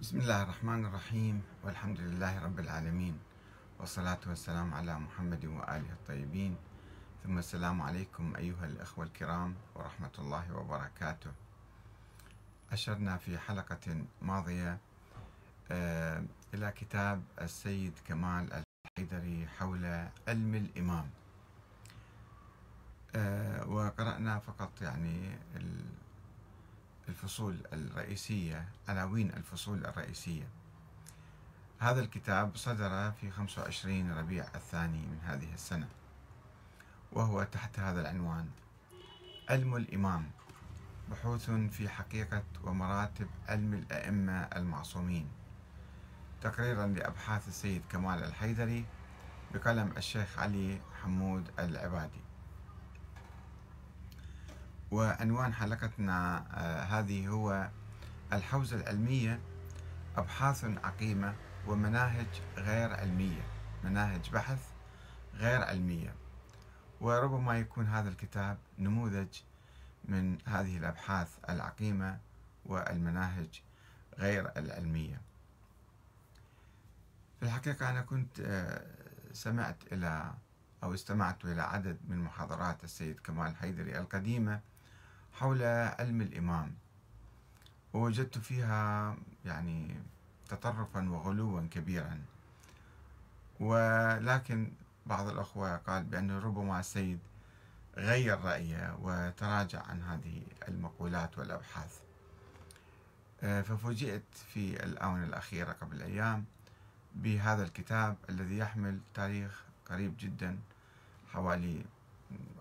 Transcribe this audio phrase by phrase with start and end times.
[0.00, 3.18] بسم الله الرحمن الرحيم والحمد لله رب العالمين
[3.80, 6.56] والصلاة والسلام على محمد وآله الطيبين.
[7.24, 11.30] ثم السلام عليكم أيها الأخوة الكرام ورحمة الله وبركاته.
[12.72, 14.78] أشرنا في حلقة ماضية
[15.70, 16.24] آه،
[16.54, 18.48] إلى كتاب السيد كمال
[18.96, 19.84] الحيدري حول
[20.28, 21.10] علم الإمام.
[23.14, 25.38] آه، وقرأنا فقط يعني
[27.10, 30.48] الفصول الرئيسية عناوين الفصول الرئيسية.
[31.78, 35.88] هذا الكتاب صدر في 25 ربيع الثاني من هذه السنة
[37.12, 38.50] وهو تحت هذا العنوان
[39.48, 40.30] علم الإمام
[41.10, 45.28] بحوث في حقيقة ومراتب علم الأئمة المعصومين.
[46.42, 48.84] تقريرا لأبحاث السيد كمال الحيدري
[49.54, 52.29] بقلم الشيخ علي حمود العبادي.
[54.90, 57.70] وعنوان حلقتنا آه، هذه هو
[58.32, 59.40] الحوزة العلمية
[60.16, 61.34] أبحاث عقيمة
[61.66, 62.26] ومناهج
[62.56, 63.42] غير علمية.
[63.84, 64.58] مناهج بحث
[65.34, 66.14] غير علمية.
[67.00, 69.40] وربما يكون هذا الكتاب نموذج
[70.04, 72.18] من هذه الأبحاث العقيمة
[72.66, 73.62] والمناهج
[74.18, 75.20] غير العلمية.
[77.40, 78.86] في الحقيقة أنا كنت آه،
[79.32, 80.34] سمعت إلى
[80.82, 84.60] أو استمعت إلى عدد من محاضرات السيد كمال حيدري القديمة
[85.32, 86.74] حول علم الإمام.
[87.92, 89.96] ووجدت فيها يعني
[90.48, 92.20] تطرفا وغلوا كبيرا.
[93.60, 94.72] ولكن
[95.06, 97.18] بعض الأخوة قال بأنه ربما السيد
[97.96, 102.00] غير رأيه وتراجع عن هذه المقولات والأبحاث.
[103.42, 106.44] آه، ففوجئت في الآونة الأخيرة قبل أيام
[107.14, 110.58] بهذا الكتاب الذي يحمل تاريخ قريب جدا
[111.32, 111.84] حوالي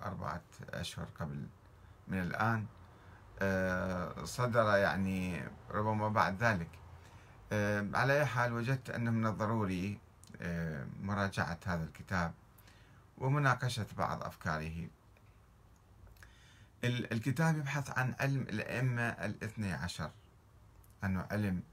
[0.03, 0.41] أربعة
[0.73, 1.47] أشهر قبل
[2.09, 2.65] من الآن
[3.41, 6.69] آه، صدر يعني ربما بعد ذلك.
[7.51, 9.99] آه، على أي حال وجدت أنه من الضروري
[10.41, 12.33] آه، مراجعة هذا الكتاب
[13.17, 14.87] ومناقشة بعض أفكاره.
[16.83, 20.11] الكتاب يبحث عن علم الأئمة الاثني عشر.
[21.03, 21.63] أنه علم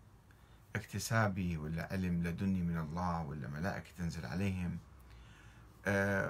[0.77, 4.79] اكتسابي ولا علم لدني من الله ولا ملائكة تنزل عليهم.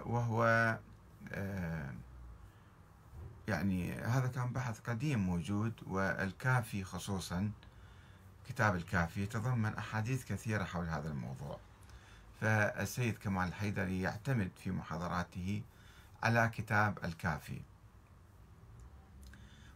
[0.07, 0.79] وهو
[3.49, 7.51] يعني هذا كان بحث قديم موجود والكافي خصوصا
[8.49, 11.59] كتاب الكافي يتضمن أحاديث كثيرة حول هذا الموضوع.
[12.41, 15.63] فالسيد كمال الحيدري يعتمد في محاضراته
[16.23, 17.61] على كتاب الكافي.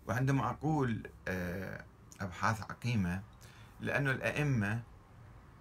[0.07, 1.85] وعندما أقول آه،
[2.21, 3.23] أبحاث عقيمة
[3.81, 4.83] لأن الأئمة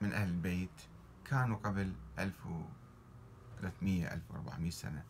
[0.01, 0.81] من أهل البيت
[1.25, 5.03] كانوا قبل 1300 1400 سنة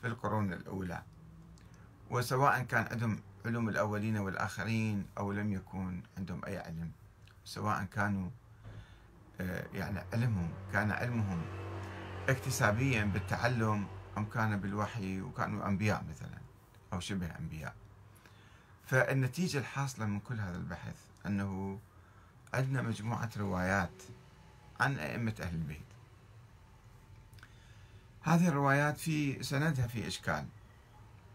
[0.00, 1.02] في القرون الأولى.
[2.14, 6.90] وسواء كان عندهم علوم الأولين والآخرين أو لم يكن عندهم أي علم.
[7.44, 8.30] سواء كانوا
[9.40, 11.42] آه، يعني علمهم كان علمهم
[12.28, 13.86] اكتسابيا بالتعلم
[14.18, 16.38] أم كان بالوحي وكانوا أنبياء مثلا
[16.92, 17.74] أو شبه أنبياء.
[18.86, 20.96] فالنتيجة الحاصلة من كل هذا البحث
[21.26, 21.78] أنه
[22.54, 24.02] عندنا مجموعة روايات
[24.80, 25.78] عن أئمة أهل البيت.
[28.22, 30.44] هذه الروايات في سندها في إشكال.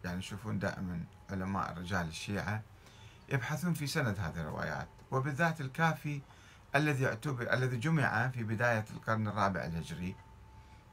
[0.05, 2.61] يعني يشوفون دائما علماء الرجال الشيعة
[3.29, 6.21] يبحثون في سند هذه الروايات وبالذات الكافي
[6.75, 10.15] الذي يعتبر الذي جمع في بداية القرن الرابع الهجري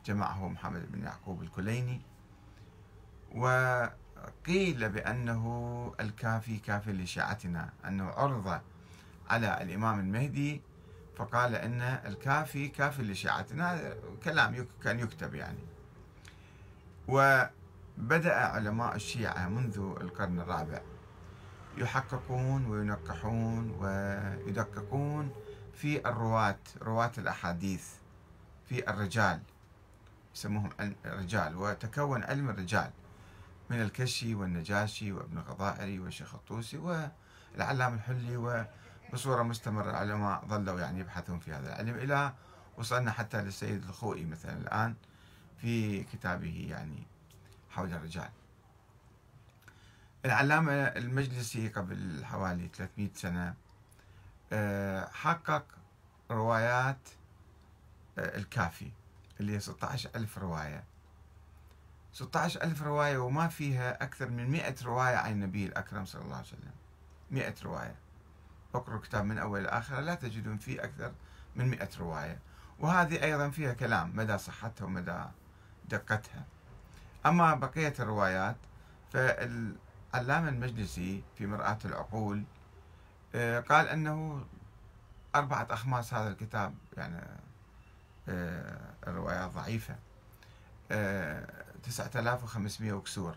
[0.06, 2.00] جمعه محمد بن يعقوب الكليني.
[3.34, 8.60] وقيل بأنه الكافي كافي لشيعتنا أنه عرض
[9.30, 10.62] على الإمام المهدي
[11.16, 13.94] فقال أن الكافي كافي لشيعتنا
[14.24, 15.64] كلام كان يكتب يعني.
[17.96, 20.80] بدأ علماء الشيعة منذ القرن الرابع
[21.78, 25.30] يحققون وينقحون ويدققون
[25.74, 27.88] في الرواة رواة الأحاديث
[28.68, 29.40] في الرجال
[30.34, 30.70] يسموهم
[31.04, 32.90] الرجال وتكون علم الرجال
[33.70, 38.36] من الكشي والنجاشي وابن الغضائري والشيخ الطوسي والعلام الحلي
[39.12, 42.32] وبصورة مستمرة العلماء ظلوا يعني يبحثون في هذا العلم إلى
[42.78, 44.94] وصلنا حتى للسيد الخوئي مثلا الآن
[45.60, 47.06] في كتابه يعني
[47.76, 48.30] حول الرجال.
[50.24, 53.54] العلامة المجلسي قبل حوالي 300 سنة
[54.52, 55.66] آه، حقق
[56.30, 57.08] روايات
[58.18, 58.90] آه، الكافي
[59.40, 60.84] اللي هي 16 ألف رواية.
[62.12, 66.46] 16 ألف رواية وما فيها أكثر من 100 رواية عن النبي الأكرم صلى الله عليه
[66.46, 66.74] وسلم.
[67.30, 67.96] 100 رواية.
[68.74, 71.12] اقرأوا كتاب من أول لآخر لا تجدون فيه أكثر
[71.56, 72.38] من 100 رواية.
[72.78, 75.24] وهذه أيضا فيها كلام مدى صحتها ومدى
[75.88, 76.55] دقتها.
[77.26, 78.56] أما بقية الروايات
[79.12, 82.42] فالعلامة المجلسي في مرآة العقول
[83.34, 84.44] آه، قال أنه
[85.34, 87.22] أربعة أخماس هذا الكتاب يعني
[88.28, 89.96] آه، الروايات ضعيفة
[91.82, 93.34] 9500 وكسور.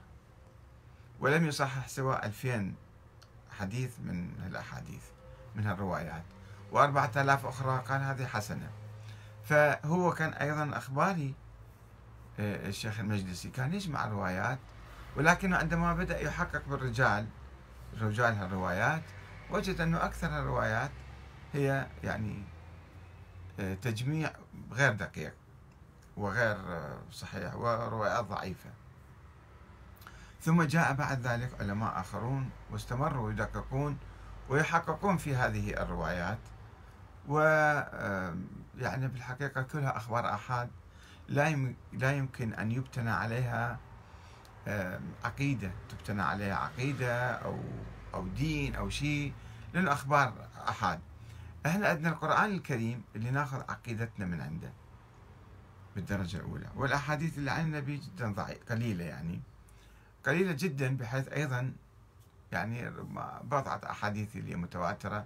[1.19, 2.74] ولم يصحح سوى 2000
[3.59, 5.03] حديث من الأحاديث
[5.56, 6.24] من الروايات
[6.71, 8.69] وأربعة آلاف أخرى قال هذه حسنة.
[9.45, 11.49] فهو كان أيضا أخباري آه،
[12.39, 13.50] الشيخ المجلسي.
[13.50, 14.59] كان يجمع الروايات
[15.15, 17.25] ولكن عندما بدأ يحقق بالرجال
[18.01, 19.03] رجال هالروايات
[19.51, 20.91] وجد أنه أكثر الروايات
[21.53, 22.44] هي يعني
[23.59, 24.31] آه، تجميع
[24.71, 25.33] غير دقيق
[26.18, 28.69] وغير آه، صحيح وروايات ضعيفة.
[30.41, 33.97] ثم جاء بعد ذلك علماء آخرون واستمروا يدققون
[34.50, 36.39] ويحققون في هذه الروايات.
[37.27, 37.39] و
[38.77, 40.69] يعني بالحقيقة كلها أخبار آحاد.
[41.94, 43.80] لا يمكن أن يبتنى عليها
[45.24, 47.60] عقيدة تبتنى عليها عقيدة أو
[48.14, 49.34] أو دين أو شيء
[49.74, 51.00] لأنه أخبار أحاد
[51.66, 54.74] إحنا عندنا القرآن الكريم اللي ناخذ عقيدتنا من عنده
[55.96, 59.42] بالدرجة الأولى؟ والأحاديث اللي عن النبي جدا ضعيفة قليلة يعني.
[60.25, 61.74] قليلة جدا بحيث أيضا
[62.52, 62.90] يعني
[63.44, 65.25] بضعة أحاديث اللي متواترة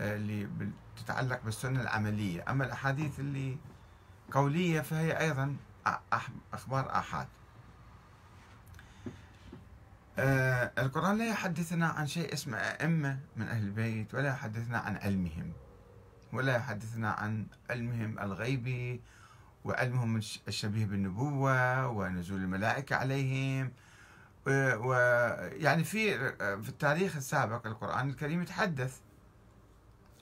[0.00, 0.48] آه، اللي
[0.96, 2.44] تتعلق بالسنة العملية.
[2.48, 3.56] أما الأحاديث اللي
[4.32, 5.56] قولية فهي أيضا
[6.52, 7.26] أخبار آحاد.
[10.18, 15.52] آه القرآن لا يحدثنا عن شيء اسمه أئمة من أهل البيت ولا يحدثنا عن علمهم
[16.32, 19.00] ولا يحدثنا عن علمهم الغيبي
[19.64, 20.16] وعلمهم
[20.48, 23.72] الشبيه بالنبوة ونزول الملائكة عليهم.
[24.46, 26.18] ويعني في
[26.62, 29.00] في التاريخ السابق القرآن الكريم يتحدث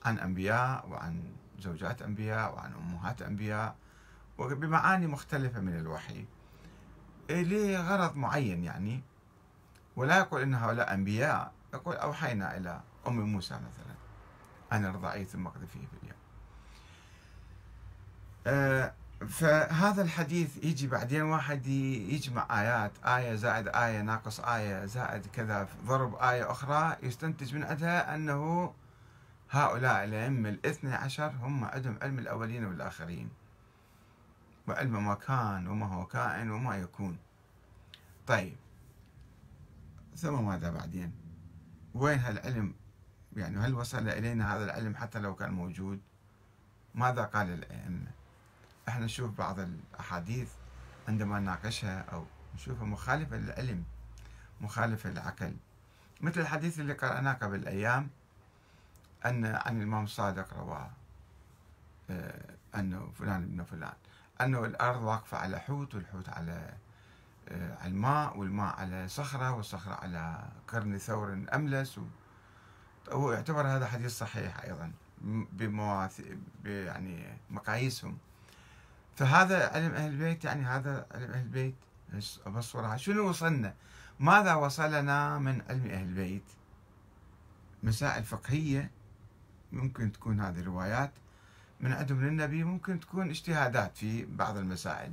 [0.05, 1.23] عن أنبياء وعن
[1.59, 3.75] زوجات أنبياء وعن أمهات أنبياء.
[4.45, 6.25] وبمعاني مختلفة من الوحي.
[7.29, 9.01] لغرض معين يعني؟
[9.95, 14.89] ولا يقول إن هؤلاء أنبياء يقول أوحينا إلى أم موسى مثلا.
[14.89, 16.17] ارضعيه ثم اقذفيه في اليوم.
[18.47, 18.93] آه
[19.29, 26.15] فهذا الحديث يجي بعدين واحد يجمع آيات آية زائد آية ناقص آية زائد كذا ضرب
[26.15, 28.73] آية أخرى يستنتج من عندها أنه
[29.51, 33.29] هؤلاء الأئمة الاثني عشر هم عندهم علم الأولين والآخرين.
[34.67, 37.17] وعلم ما كان وما هو كائن وما يكون.
[38.27, 38.55] طيب
[40.15, 41.11] ثم ماذا بعدين؟
[41.93, 42.73] وين هالعلم؟
[43.35, 45.99] يعني هل وصل إلينا هذا العلم حتى لو كان موجود؟
[46.95, 48.11] ماذا قال الأئمة
[48.87, 50.49] إحنا نشوف بعض الأحاديث
[51.07, 52.25] عندما نناقشها أو
[52.55, 53.83] نشوفها مخالفة للعلم
[54.61, 55.55] مخالفة للعقل.
[56.21, 58.09] مثل الحديث اللي قرأناه قبل أيام
[59.25, 60.91] أن عن الإمام الصادق رواه
[62.09, 63.93] آه، أنه فلان ابن فلان.
[64.43, 66.73] أنه الأرض واقفة على حوت والحوت على
[67.49, 71.99] آه، على الماء والماء على صخرة والصخرة على قرن ثور أملس
[73.09, 74.91] هو يعتبر هذا حديث صحيح أيضا
[75.51, 76.21] بمواث
[76.65, 78.17] يعني مقاييسهم.
[79.15, 81.75] فهذا علم أهل البيت يعني هذا علم أهل البيت
[82.47, 83.73] بصورة شنو وصلنا؟
[84.19, 86.43] ماذا وصلنا من علم أهل البيت؟
[87.83, 88.91] مسائل فقهية
[89.71, 91.11] ممكن تكون هذه روايات
[91.81, 95.11] من عندهم للنبي ممكن تكون اجتهادات في بعض المسائل.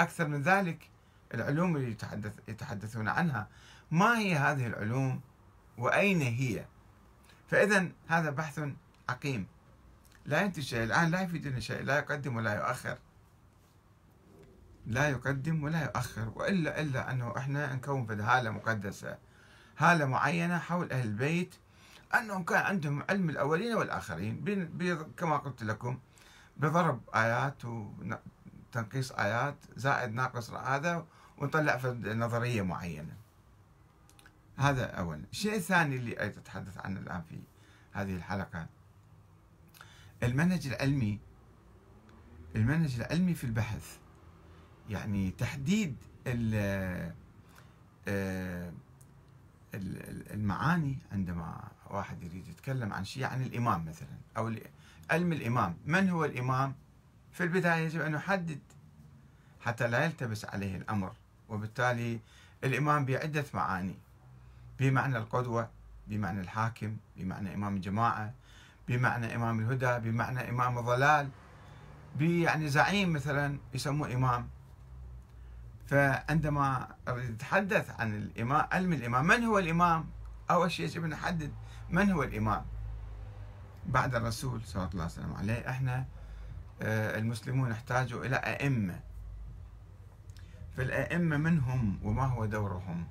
[0.00, 0.88] أكثر من ذلك
[1.34, 3.48] العلوم اللي يتحدث يتحدثون عنها.
[3.90, 5.20] ما هي هذه العلوم؟
[5.78, 6.64] وأين هي؟
[7.48, 8.60] فإذا هذا بحث
[9.08, 9.46] عقيم.
[10.26, 12.98] لا ينتج شيء الآن لا يفيدنا شيء لا يقدم ولا يؤخر.
[14.86, 19.18] لا يقدم ولا يؤخر وإلا إلا أنه إحنا نكون في هالة مقدسة
[19.78, 21.54] هالة معينة حول أهل البيت
[22.14, 24.44] أنهم كان عندهم علم الأولين والآخرين
[25.16, 25.98] كما قلت لكم
[26.56, 31.06] بضرب آيات وتنقيص آيات زائد ناقص هذا
[31.38, 33.16] ونطلع في نظرية معينة.
[34.56, 37.40] هذا أولا الشيء الثاني اللي أتحدث عنه الآن في
[37.92, 38.66] هذه الحلقة.
[40.22, 41.20] المنهج العلمي
[42.56, 43.98] المنهج العلمي في البحث
[44.90, 47.12] يعني تحديد آه،
[50.34, 54.54] المعاني عندما واحد يريد يتكلم عن شيء عن الإمام مثلا أو
[55.10, 55.76] علم الإمام.
[55.86, 56.74] من هو الإمام؟
[57.32, 58.58] في البداية يجب أن نحدد.
[59.60, 61.12] حتى لا يلتبس عليه الأمر.
[61.48, 62.20] وبالتالي
[62.64, 63.94] الإمام بعدة معاني.
[64.78, 65.68] بمعنى القدوة
[66.06, 68.32] بمعنى الحاكم بمعنى إمام الجماعة
[68.88, 71.28] بمعنى إمام الهدى بمعنى إمام الضلال.
[72.20, 74.48] يعني زعيم مثلا يسموه إمام.
[75.86, 80.04] فعندما نتحدث عن الإمام علم الإمام من هو الإمام؟
[80.50, 81.52] أول شيء يجب نحدد
[81.92, 82.64] من هو الإمام
[83.86, 86.06] بعد الرسول صلى الله عليه وسلم عليه؟ إحنا
[86.82, 89.00] آه، المسلمون نحتاج إلى أئمة.
[90.76, 93.06] فالأئمة من هم وما هو دورهم؟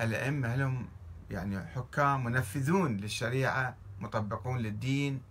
[0.00, 0.88] الأئمة هم
[1.30, 5.22] يعني حكام منفذون للشريعة مطبقون للدين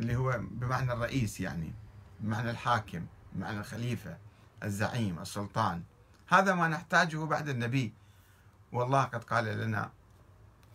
[0.00, 1.72] اللي هو بمعنى الرئيس يعني
[2.20, 4.16] بمعنى الحاكم بمعنى الخليفة
[4.62, 5.82] الزعيم السلطان.
[6.28, 7.92] هذا ما نحتاجه بعد النبي.
[8.72, 9.90] والله قد قال لنا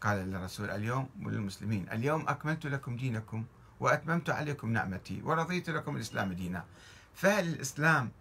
[0.04, 3.46] قال للرسول اليوم وللمسلمين اليوم أكملت لكم دينكم
[3.80, 6.66] وأتممت عليكم نعمتي ورضيت لكم الإسلام دينا.
[7.16, 8.12] فهل الإسلام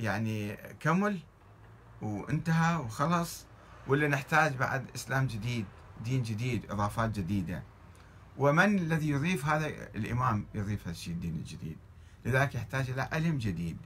[0.00, 1.18] يعني كمل
[2.02, 3.46] وانتهى وخلص
[3.86, 5.66] ولا نحتاج بعد إسلام جديد
[6.04, 7.62] دين جديد إضافات جديدة؟
[8.38, 11.76] ومن الذي يضيف هذا الإمام يضيف هذا الشيء الدين الجديد.
[12.24, 13.76] لذلك يحتاج إلى علم جديد.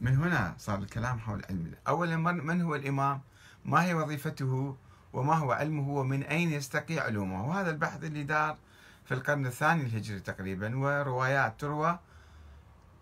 [0.00, 3.20] من هنا صار الكلام حول العلم أولا من هو الإمام؟
[3.64, 4.76] ما هي وظيفته؟
[5.12, 7.48] وما هو علمه ومن أين يستقي علومه.
[7.48, 8.56] وهذا البحث اللي دار
[9.04, 11.98] في القرن الثاني الهجري تقريبا وروايات تروى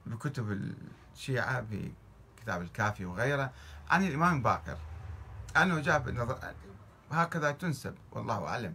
[0.06, 0.72] بكتب
[1.14, 1.92] الشيعة في
[2.36, 3.52] كتاب الكافي وغيره
[3.90, 4.76] عن الإمام باقر.
[5.56, 6.38] أنه جاب نظر
[7.10, 8.74] هكذا تنسب والله أعلم.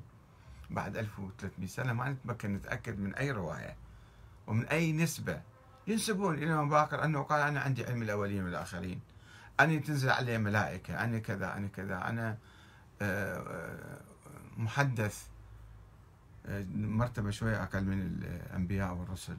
[0.70, 3.76] بعد 1300 سنة ما نتمكن نتأكد من أي رواية
[4.48, 5.42] ومن أي نسبة.
[5.88, 9.00] ينسبون إلى الإمام باقر أنه قال أنا عندي علم الأولين والآخرين.
[9.60, 12.38] أني تنزل علي ملائكة أنا كذا أنا كذا أنا
[14.58, 15.28] محدث
[16.76, 19.38] مرتبة شوية أقل من الأنبياء والرسل.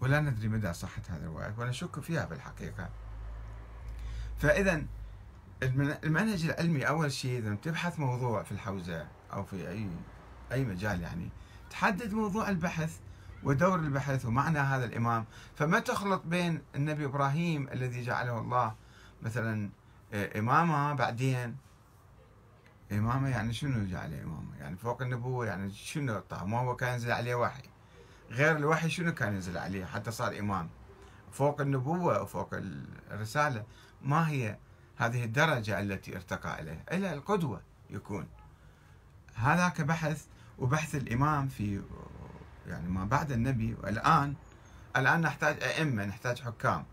[0.00, 2.88] ولا ندري مدى صحة هذه الروايات ونشك فيها بالحقيقة
[4.38, 4.82] فإذا
[6.04, 9.88] المنهج العلمي أول شيء إذا تبحث موضوع في الحوزة أو في أي
[10.52, 11.28] أي مجال يعني.
[11.70, 12.98] تحدد موضوع البحث
[13.42, 15.24] ودور البحث ومعنى هذا الإمام.
[15.56, 18.74] فما تخلط بين النبي إبراهيم الذي جعله الله
[19.22, 19.70] مثلا
[20.14, 21.56] إمامة بعدين
[22.92, 27.34] إمامة يعني شنو جعله إمامة؟ يعني فوق النبوة يعني شنو ما هو كان ينزل عليه
[27.34, 27.62] وحي.
[28.30, 30.68] غير الوحي شنو كان ينزل عليه؟ حتى صار إمام.
[31.32, 32.48] فوق النبوة وفوق
[33.10, 33.64] الرسالة
[34.02, 34.58] ما هي
[34.96, 38.28] هذه الدرجة التي ارتقى إليها؟ إلى القدوة يكون.
[39.34, 40.24] هذاك بحث
[40.58, 41.82] وبحث الإمام في
[42.66, 44.34] يعني ما بعد النبي والآن.
[44.96, 46.84] الآن نحتاج أئمة نحتاج حكام.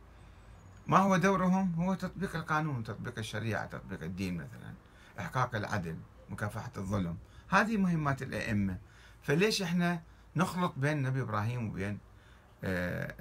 [0.87, 4.73] ما هو دورهم؟ هو تطبيق القانون تطبيق الشريعة تطبيق الدين مثلا.
[5.19, 5.97] إحقاق العدل
[6.29, 7.17] مكافحة الظلم.
[7.49, 8.77] هذه مهمات الأئمة.
[9.21, 10.01] فليش إحنا
[10.35, 11.99] نخلط بين نبي إبراهيم وبين
[12.63, 13.15] آه،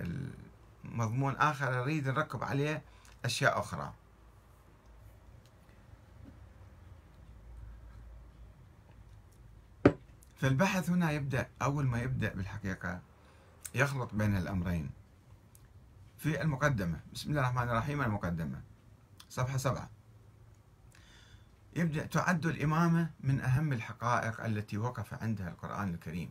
[0.84, 2.82] مضمون آخر؟ نريد نركب عليه
[3.25, 3.94] أشياء أخرى.
[10.37, 13.00] فالبحث هنا يبدأ أول ما يبدأ بالحقيقة
[13.75, 14.90] يخلط بين الأمرين.
[16.18, 18.62] في المقدمة بسم الله الرحمن الرحيم المقدمة
[19.30, 19.90] صفحة سبعة.
[21.76, 26.30] يبدأ تعد الإمامة من أهم الحقائق التي وقف عندها القرآن الكريم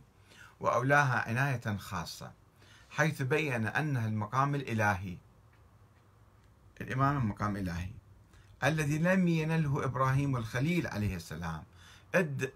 [0.60, 2.32] وأولاها عناية خاصة
[2.90, 5.16] حيث بين أنها المقام الإلهي.
[6.80, 7.90] الإمامة مقام إلهي.
[8.64, 11.62] الذي لم ينله إبراهيم الخليل عليه السلام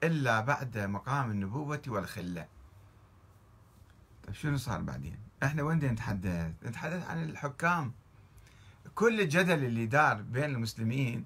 [0.04, 2.46] إلا بعد مقام النبوة والخلة.
[4.26, 7.92] طيب شنو صار بعدين؟ إحنا وين نتحدث؟ نتحدث عن الحكام.
[8.94, 11.24] كل الجدل اللي دار بين المسلمين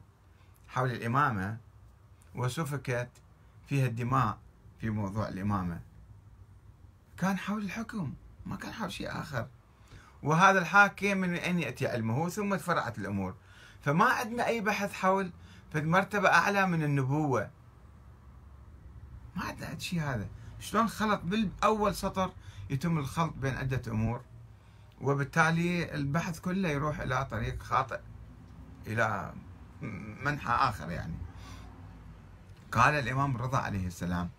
[0.70, 1.56] حول الإمامة
[2.34, 3.08] وسفكت
[3.66, 4.38] فيها الدماء
[4.80, 5.80] في موضوع الإمامة.
[7.18, 8.14] كان حول الحكم
[8.46, 9.48] ما كان حول شيء آخر.
[10.22, 13.34] وهذا الحاكم من أين يأتي علمه؟ ثم تفرعت الأمور.
[13.80, 15.32] فما عندنا أي بحث حول
[15.74, 17.50] مرتبة أعلى من النبوة.
[19.36, 20.28] ما عندنا شيء هذا.
[20.60, 22.32] شلون خلط بالأول سطر
[22.70, 24.20] يتم الخلط بين عدة أمور؟
[25.00, 28.00] وبالتالي البحث كله يروح إلى طريق خاطئ
[28.86, 29.34] إلى
[30.22, 31.14] منحى آخر يعني.
[32.72, 34.30] قال الإمام الرضا عليه السلام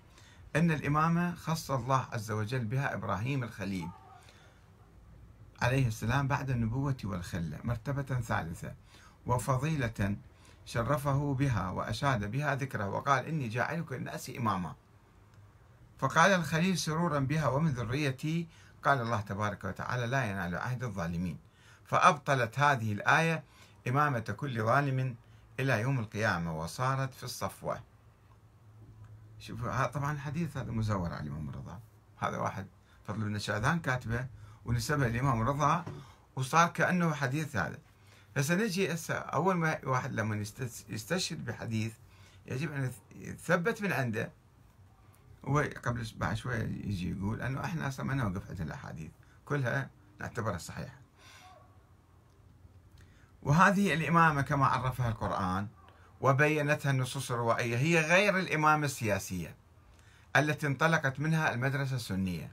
[0.56, 3.90] أن الإمامة خص الله عز وجل بها إبراهيم الخليل
[5.62, 8.74] عليه السلام بعد النبوة والخلة مرتبة ثالثة
[9.26, 10.16] وفضيلة
[10.66, 14.76] شرفه بها وأشاد بها ذكره وقال إني جاعلك للناس إماما.
[16.00, 18.48] فقال الخليل سرورا بها ومن ذريتي
[18.84, 21.38] قال الله تبارك وتعالى لا ينال عهد الظالمين.
[21.86, 23.44] فأبطلت هذه الآية
[23.88, 25.16] إمامة كل ظالم
[25.62, 27.82] إلى يوم القيامة وصارت في الصفوة.
[29.40, 31.80] شوفوا طبعا حديث هذا مزور على الإمام الرضا
[32.18, 32.68] هذا واحد
[33.08, 34.28] فضل بن شاذان كاتبة
[34.66, 35.86] ونسبه الإمام الرضا
[36.36, 37.78] وصار كأنه حديث هذا.
[38.36, 40.46] فسنجي هسه أول ما واحد لما
[40.90, 41.94] يستشهد بحديث
[42.46, 44.32] يجب أن يثبت من عنده.
[45.46, 49.12] هو قبل بعد شوية يجي يقول أنه إحنا أصلا ما نوقف عند الأحاديث
[49.46, 49.90] كلها
[50.20, 51.01] نعتبرها صحيحة.
[53.44, 55.68] وهذه الإمامة كما عرفها القرآن
[56.22, 59.56] وبينتها النصوص الروائية هي غير الإمامة السياسية
[60.36, 62.52] التي انطلقت منها المدرسة السنية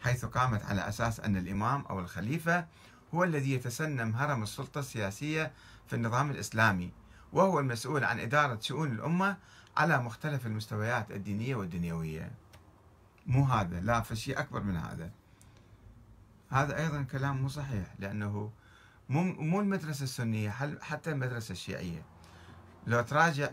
[0.00, 2.66] حيث قامت على أساس أن الإمام أو الخليفة
[3.14, 5.52] هو الذي يتسنم هرم السلطة السياسية
[5.86, 6.92] في النظام الإسلامي
[7.32, 9.36] وهو المسؤول عن إدارة شؤون الأمة
[9.76, 12.30] على مختلف المستويات الدينية والدنيوية.
[13.26, 15.10] مو هذا لا فشيء أكبر من هذا.
[16.50, 18.50] هذا أيضا كلام مو صحيح لأنه
[19.08, 22.02] مو مو المدرسة السنية حتى المدرسة الشيعية.
[22.86, 23.50] لو تراجع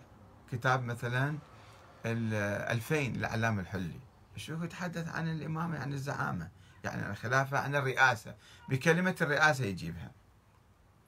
[0.51, 1.37] كتاب مثلا
[2.05, 3.99] الألفين العلامة الحلي
[4.35, 6.49] شو يتحدث عن الإمامة عن الزعامة؟
[6.83, 8.35] يعني الخلافة عن الرئاسة.
[8.69, 10.11] بكلمة الرئاسة يجيبها.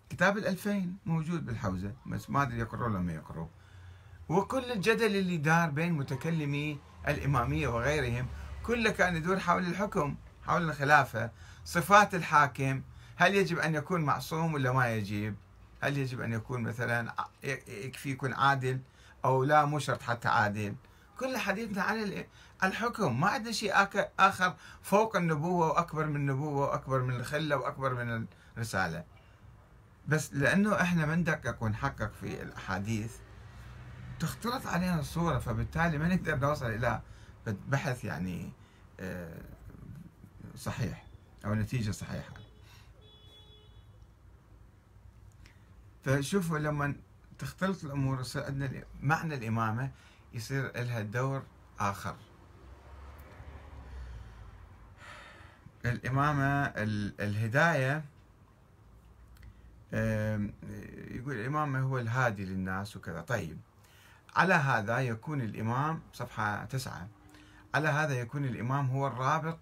[0.10, 3.48] كتاب الألفين موجود بالحوزة بس ما أدري يقروا ولا ما يقروا.
[4.30, 8.28] وكل الجدل اللي دار بين متكلمي الإمامية وغيرهم
[8.64, 11.32] كله كان يدور حول الحكم حول الخلافة
[11.66, 12.82] صفات الحاكم
[13.22, 15.36] هل يجب أن يكون معصوم ولا ما يجب؟
[15.82, 17.14] هل يجب أن يكون مثلا
[17.68, 18.80] يكفي يكون عادل
[19.26, 20.76] أو لا؟ مو شرط حتى عادل.
[21.20, 22.26] كل حديثنا عن
[22.64, 23.20] الحكم.
[23.20, 23.74] ما عندنا شيء
[24.20, 28.26] آخر فوق النبوة وأكبر من النبوة وأكبر من الخلة وأكبر من
[28.58, 29.04] الرسالة.
[30.08, 33.16] بس لأنه إحنا بندقق ونحقق في الأحاديث
[34.20, 37.02] تختلط علينا الصورة فبالتالي ما نقدر نوصل إلى
[37.48, 38.52] بحث يعني
[39.00, 39.42] آه،
[40.56, 41.06] صحيح
[41.46, 42.41] أو نتيجة صحيحة.
[46.04, 46.96] فشوفوا لما
[47.40, 49.92] تختلط الأمور يصير عندنا معنى الإمامة
[50.34, 51.44] يصير لها دور
[51.80, 52.16] آخر.
[55.86, 56.64] الإمامة
[57.20, 58.04] الهداية
[61.16, 63.22] يقول الإمام هو الهادي للناس وكذا.
[63.22, 63.58] طيب
[64.36, 67.08] على هذا يكون الإمام صفحة تسعة.
[67.74, 69.60] على هذا يكون الإمام هو الرابط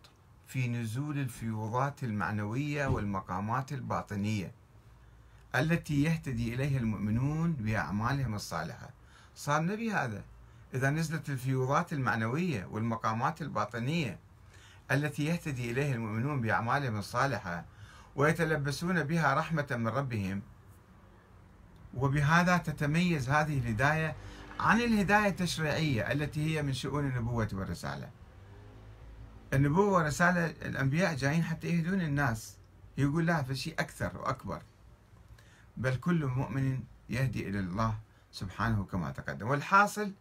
[0.48, 4.52] في نزول الفيوضات المعنوية والمقامات الباطنية.
[5.56, 8.90] التي يهتدي إليها المؤمنون بأعمالهم الصالحة.
[9.36, 10.24] صار نبي هذا.
[10.74, 14.20] إذا نزلت الفيوضات المعنوية والمقامات الباطنية
[14.92, 17.66] التي يهتدي إليها المؤمنون بأعمالهم الصالحة
[18.16, 20.42] ويتلبسون بها رحمة من ربهم
[21.94, 24.16] وبهذا تتميز هذه الهداية
[24.60, 28.10] عن الهداية التشريعية التي هي من شؤون النبوة والرسالة.
[29.54, 32.58] النبوة والرسالة الأنبياء جايين حتى يهدون الناس.
[32.98, 34.62] يقول لا فشيء أكثر وأكبر.
[35.80, 37.96] بل كل مؤمن يهدي إلى الله
[38.32, 39.48] سبحانه كما تقدم.
[39.48, 40.12] والحاصل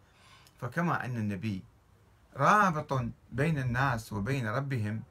[0.61, 1.63] فكما أن النبي
[2.35, 5.03] رابط بين الناس وبين ربهم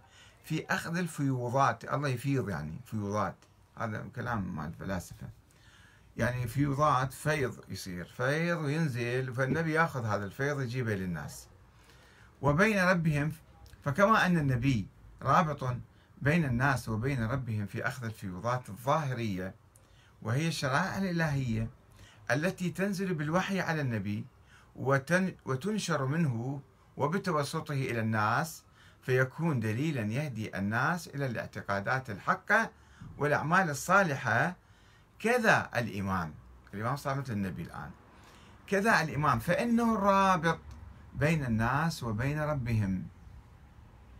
[0.44, 1.84] في أخذ الفيوضات.
[1.94, 3.34] الله يفيض يعني فيوضات.
[3.76, 5.28] هذا كلام مال الفلاسفة
[6.16, 8.04] يعني فيوضات فيض يصير.
[8.04, 11.46] فيض وينزل فالنبي يأخذ هذا الفيض يجيبه للناس.
[12.42, 13.32] وبين ربهم
[13.84, 14.86] فكما أن النبي
[15.22, 15.76] رابط
[16.22, 19.54] بين الناس وبين ربهم في أخذ الفيوضات الظاهرية
[20.22, 21.68] وهي الشرائع الإلهية
[22.30, 24.26] التي تنزل بالوحي على النبي
[25.44, 26.60] وتنشر منه
[26.96, 28.62] وبتوسطه إلى الناس
[29.02, 32.70] فيكون دليلا يهدي الناس إلى الاعتقادات الحقة
[33.18, 34.56] والأعمال الصالحة.
[35.18, 36.34] كذا الإمام
[36.74, 37.90] الإمام صار مثل النبي الآن.
[38.66, 40.58] كذا الإمام فإنه الرابط
[41.14, 43.06] بين الناس وبين ربهم.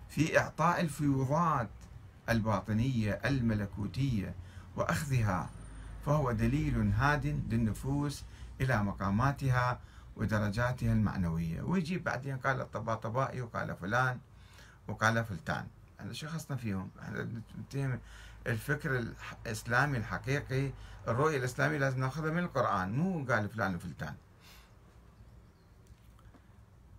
[0.08, 1.70] في إعطاء الفيوضات
[2.28, 4.34] الباطنية الملكوتية
[4.76, 5.50] وأخذها
[6.06, 8.24] فهو دليل هاد للنفوس
[8.60, 9.80] إلى مقاماتها
[10.16, 11.62] ودرجاتها المعنوية.
[11.62, 14.18] ويجي بعدين قال الطباطبائي وقال فلان
[14.88, 15.66] وقال فلتان.
[16.00, 17.98] إحنا شو خصنا فيهم؟ إحنا
[18.46, 18.98] الفكر
[19.46, 20.72] الإسلامي الحقيقي.
[21.08, 24.14] الرؤية الإسلامية لازم ناخذها من القرآن مو قال فلان وفلتان.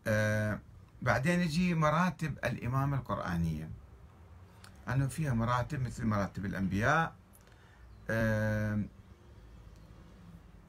[0.08, 0.60] آه
[1.02, 3.70] بعدين يجي مراتب الإمامة القرآنية.
[4.90, 7.16] أنه فيها مراتب مثل مراتب الأنبياء
[8.10, 8.84] آه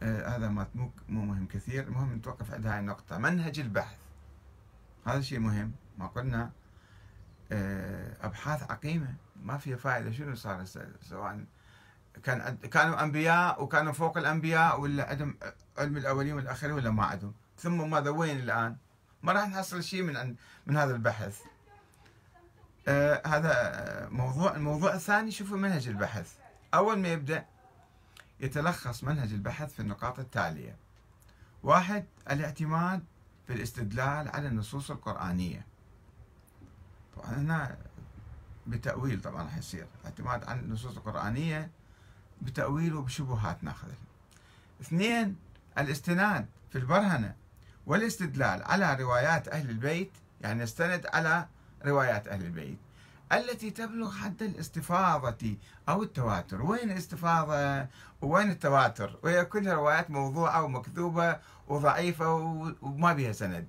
[0.02, 1.84] آه هذا مو مو مهم كثير.
[1.84, 3.18] المهم نتوقف عند هاي النقطة.
[3.18, 3.96] منهج البحث.
[5.06, 5.72] هذا شيء مهم.
[5.98, 6.50] ما قلنا.
[7.52, 9.14] آه أبحاث عقيمة.
[9.42, 10.10] ما فيها فائدة.
[10.12, 10.64] شنو صار
[11.00, 11.44] سواء
[12.22, 15.38] كان كانوا أنبياء وكانوا فوق الأنبياء ولا عندهم
[15.78, 18.76] علم الأولين والآخرين ولا ما عندهم؟ ثم ماذا؟ وين الآن؟
[19.22, 20.34] ما راح نحصل شيء من
[20.66, 21.40] من هذا البحث.
[22.88, 26.34] آه هذا موضوع الموضوع الثاني شوفوا منهج البحث.
[26.74, 27.46] أول ما يبدأ
[28.40, 30.76] يتلخص منهج البحث في النقاط التالية.
[31.62, 33.04] واحد الاعتماد
[33.46, 35.66] في الاستدلال على النصوص القرآنية.
[37.24, 37.76] هنا
[38.66, 39.86] بتأويل طبعا راح يصير.
[40.04, 41.70] اعتماد على النصوص القرآنية
[42.42, 43.94] بتأويل وبشبهات ناخذها.
[44.80, 45.36] اثنين
[45.78, 47.34] الاستناد في البرهنة
[47.86, 51.46] والاستدلال على روايات أهل البيت يعني نستند على
[51.84, 52.78] روايات أهل البيت.
[53.32, 55.56] التي تبلغ حد الاستفاضة
[55.88, 56.62] أو التواتر.
[56.62, 57.86] وين الاستفاضة؟
[58.22, 61.38] وين التواتر؟ وهي كلها روايات موضوعة ومكذوبة
[61.68, 62.34] وضعيفة
[62.82, 63.68] وما بها سند.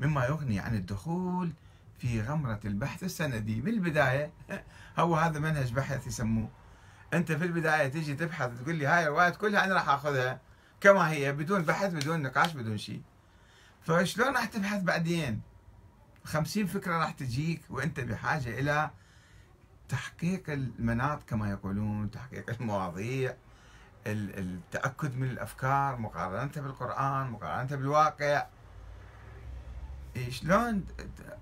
[0.00, 1.52] مما يغني عن الدخول
[1.98, 3.60] في غمرة البحث السندي.
[3.60, 4.30] من البداية
[4.98, 6.48] هو هذا منهج بحث يسموه.
[7.14, 10.40] أنت في البداية تيجي تبحث تقول لي هاي الروايات كلها أنا راح أخذها.
[10.80, 13.02] كما هي بدون بحث بدون نقاش بدون شيء.
[13.82, 15.40] فشلون راح تبحث بعدين؟
[16.28, 18.90] خمسين فكرة راح تجيك وأنت بحاجة إلى
[19.88, 23.34] تحقيق المناط كما يقولون تحقيق المواضيع
[24.06, 28.46] التأكد من الأفكار مقارنتها بالقرآن مقارنتها بالواقع.
[30.28, 30.84] شلون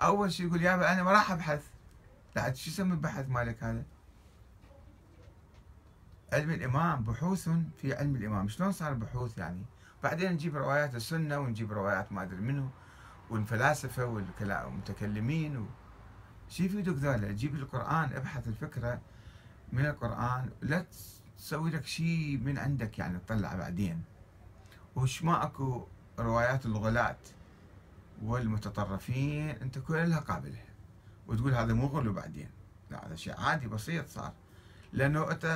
[0.03, 1.62] أول شيء يقول يابا أنا ما راح أبحث.
[2.37, 3.83] لا شو يسمى البحث مالك هذا؟
[6.33, 8.49] علم الإمام بحوث في علم الإمام.
[8.49, 9.62] شلون صار بحوث يعني؟
[10.03, 12.70] بعدين نجيب روايات السنة ونجيب روايات ما أدري منه.
[13.30, 15.66] والفلاسفة والمتكلمين و...
[16.48, 19.00] شو يفيدك ذولا تجيب القرآن ابحث الفكرة
[19.72, 20.86] من القرآن لا
[21.38, 24.02] تسوي لك شيء من عندك يعني تطلع بعدين.
[24.96, 25.86] وش ما أكو
[26.18, 27.18] روايات الغلاة
[28.22, 30.66] والمتطرفين أنت كلها قابلها
[31.26, 32.50] وتقول هذا مو غلو بعدين.
[32.90, 34.32] لا هذا شيء عادي بسيط صار.
[34.92, 35.46] لأنه أنت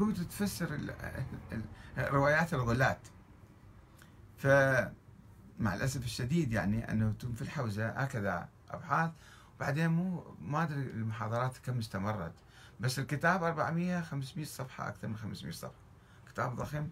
[0.00, 0.80] قمت تفسر
[1.98, 2.98] روايات الغلاة.
[5.58, 9.10] فمع الأسف الشديد يعني أنه في الحوزة هكذا أبحاث.
[9.56, 12.32] وبعدين مو ما أدري المحاضرات كم استمرت.
[12.80, 15.84] بس الكتاب 400 500 صفحة أكثر من 500 صفحة.
[16.28, 16.88] كتاب ضخم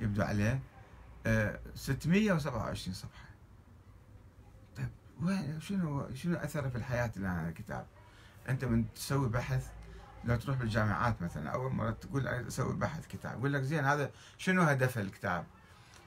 [0.00, 0.60] يبدو عليه.
[1.74, 3.28] 627 آه، صفحة.
[4.76, 4.88] طيب
[5.22, 7.86] وين؟ شنو شنو أثره في الحياة الآن هذا الكتاب؟
[8.48, 9.70] أنت من تسوي بحث
[10.24, 14.62] لو تروح بالجامعات مثلا أول مرة تقول أسوي بحث كتاب يقول لك زين هذا شنو
[14.62, 15.44] هدف الكتاب؟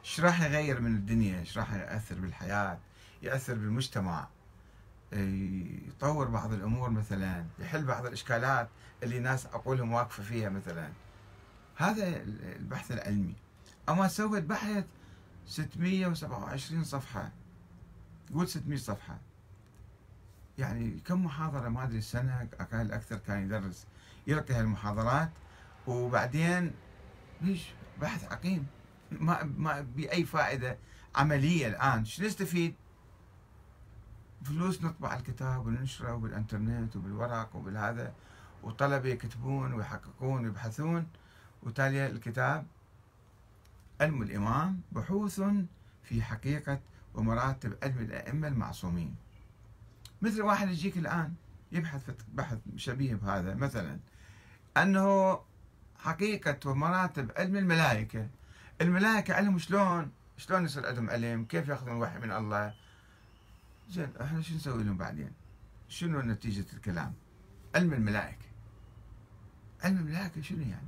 [0.08, 2.80] إيش راح يغير من الدنيا؟ إيش راح يأثر بالحياة؟
[3.22, 4.28] يأثر بالمجتمع؟
[5.12, 8.70] يطور بعض الأمور مثلا يحل بعض الإشكالات
[9.04, 10.90] اللي ناس عقولهم واقفة فيها مثلا.
[11.76, 12.08] هذا
[12.56, 13.36] البحث العلمي.
[13.90, 14.86] أما سويت بحث
[15.48, 17.32] 627 صفحة.
[18.34, 19.18] قول 600 صفحة.
[20.58, 23.86] يعني كم محاضرة؟ ما أدري سنة أقل أكثر كان يدرس
[24.28, 25.30] يلقي هالمحاضرات.
[25.88, 26.72] وبعدين
[27.42, 27.66] ليش
[28.02, 28.68] بحث عقيم.
[29.12, 30.78] ما ما بأي فائدة
[31.16, 32.06] عملية الآن.
[32.06, 32.76] شو نستفيد؟
[34.44, 38.14] فلوس نطبع الكتاب وننشره بالإنترنت وبالورق وبالهذا
[38.64, 41.08] وطلبة يكتبون ويحققون ويبحثون.
[41.64, 42.66] وتالي الكتاب
[44.02, 45.42] علم الإمام بحوث
[46.04, 46.80] في حقيقة
[47.14, 49.16] ومراتب علم الأئمة المعصومين.
[50.22, 51.34] مثل واحد يجيك الآن
[51.72, 53.56] يبحث بحث شبيه بهذا.
[53.56, 54.00] مثلا
[54.78, 55.40] أنه
[55.98, 58.28] حقيقة ومراتب علم الملائكة
[58.82, 62.74] الملائكة علم شلون شلون يصير عندهم علم كيف يأخذون الوحي من الله؟
[63.90, 65.32] زين إحنا شو نسوي لهم بعدين؟
[65.90, 67.14] شنو نتيجة الكلام؟
[67.76, 68.46] علم الملائكة.
[69.84, 70.88] علم الملائكة شنو يعني؟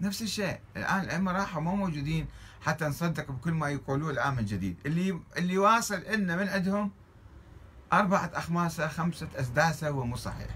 [0.00, 0.60] نفس الشيء.
[0.76, 2.26] الآن الأئمة راحوا مو موجودين
[2.60, 4.76] حتى نصدق بكل ما يقولوه الآن من جديد.
[4.86, 6.90] اللي اللي واصل لنا من عندهم
[7.92, 10.50] أربعة أخماسة خمسة أسداسة هو مو صحيح.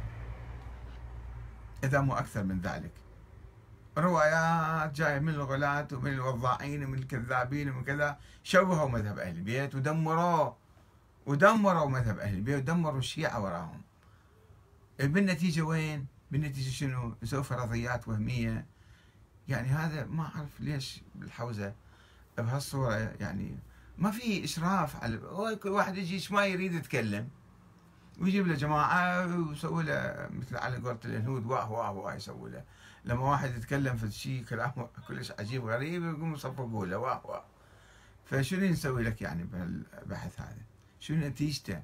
[1.85, 2.93] إذا مو أكثر من ذلك.
[3.99, 8.19] روايات جاية من الغلاة ومن الوضاعين ومن الكذابين ومن كذا.
[8.43, 10.57] شوهوا مذهب أهل البيت ودمروه
[11.27, 13.83] ودمروا مذهب أهل البيت ودمروا الشيعة وراهم.
[14.99, 18.67] بالنتيجة وين؟ بالنتيجة شنو؟ سووا فرضيات وهمية.
[19.49, 21.75] يعني هذا ما أعرف ليش بالحوزة
[22.39, 23.59] بهالصورة يعني.
[23.99, 25.17] ما في إشراف على
[25.63, 27.29] كل واحد يجي ما يريد يتكلم.
[28.21, 32.65] ويجيب له جماعة ويسوي له مثل على قولة الهنود واه واه واه يسوي له.
[33.05, 34.73] لما واحد يتكلم في شيء كلام
[35.09, 37.45] كلش عجيب غريب يقوم يصفقوا له واه واه
[38.25, 40.63] فشنو نسوي لك يعني بهالبحث هذا؟
[41.01, 41.83] شنو نتيجته؟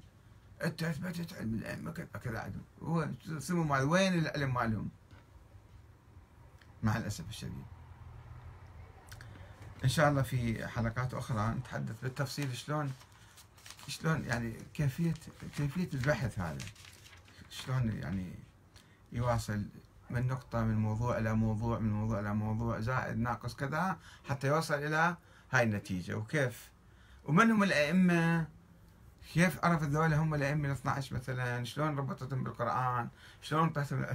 [0.65, 4.89] أنت اثبتت علم الائمه كذا عدل هو سموا مال وين العلم مالهم؟
[6.83, 7.65] مع الأسف الشديد.
[9.85, 12.93] إن شاء الله في حلقات أخرى نتحدث بالتفصيل شلون
[13.89, 15.15] شلون يعني كيفيه
[15.57, 16.65] كيفية البحث هذا
[17.51, 18.33] شلون يعني
[19.13, 19.65] يواصل
[20.11, 23.97] من نقطة من موضوع إلى موضوع من موضوع إلى موضوع زائد ناقص كذا
[24.29, 25.17] حتى يوصل إلى
[25.51, 26.15] هاي النتيجة.
[26.15, 26.71] وكيف؟
[27.25, 28.47] ومن هم الأئمة؟
[29.35, 33.09] كيف عرفت ذولا هم الأئمة ال 12 مثلا؟ شلون ربطتهم بالقرآن؟
[33.43, 34.07] شلون طهتهم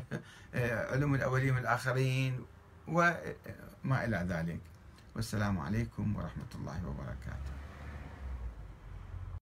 [0.91, 2.45] علوم الأولين والآخرين؟
[2.87, 4.59] وما إلى ذلك.
[5.15, 7.52] والسلام عليكم ورحمة الله وبركاته.